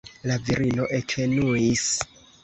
[0.29, 1.83] La virino ekenuis.